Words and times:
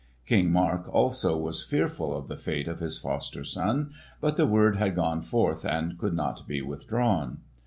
King 0.25 0.51
Mark 0.51 0.91
also 0.91 1.37
was 1.37 1.63
fearful 1.63 2.17
of 2.17 2.27
the 2.27 2.35
fate 2.35 2.67
of 2.67 2.79
his 2.79 2.97
foster 2.97 3.43
son, 3.43 3.91
but 4.19 4.35
the 4.35 4.47
word 4.47 4.77
had 4.77 4.95
gone 4.95 5.21
forth 5.21 5.63
and 5.63 5.95
could 5.95 6.15
not 6.15 6.47
be 6.47 6.59
withdrawn. 6.63 7.41